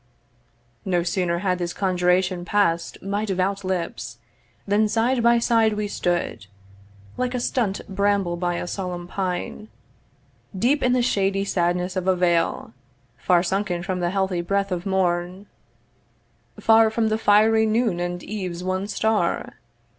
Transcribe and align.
No 0.83 1.03
sooner 1.03 1.37
had 1.45 1.59
this 1.59 1.73
conjuration 1.75 2.43
pass'd 2.43 3.03
My 3.03 3.23
devout 3.23 3.63
lips, 3.63 4.17
than 4.67 4.87
side 4.89 5.21
by 5.21 5.37
side 5.37 5.73
we 5.73 5.87
stood 5.87 6.47
(Like 7.17 7.35
a 7.35 7.39
stunt 7.39 7.81
bramble 7.87 8.35
by 8.35 8.55
a 8.55 8.65
solemn 8.65 9.07
pine) 9.07 9.67
Deep 10.57 10.81
in 10.81 10.93
the 10.93 11.03
shady 11.03 11.45
sadness 11.45 11.95
of 11.95 12.07
a 12.07 12.15
vale, 12.15 12.73
Far 13.19 13.43
sunken 13.43 13.83
from 13.83 13.99
the 13.99 14.09
healthy 14.09 14.41
breath 14.41 14.71
of 14.71 14.87
morn, 14.87 15.45
Far 16.59 16.89
from 16.89 17.09
the 17.09 17.19
fiery 17.19 17.67
noon 17.67 17.99
and 17.99 18.23
eve's 18.23 18.63
one 18.63 18.87
star. 18.87 19.53